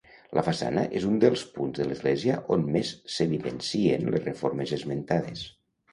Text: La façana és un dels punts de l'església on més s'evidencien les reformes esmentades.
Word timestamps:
La 0.35 0.43
façana 0.45 0.85
és 0.99 1.03
un 1.09 1.19
dels 1.23 1.43
punts 1.57 1.81
de 1.81 1.87
l'església 1.89 2.39
on 2.55 2.65
més 2.77 2.95
s'evidencien 3.17 4.11
les 4.17 4.25
reformes 4.29 4.75
esmentades. 4.79 5.45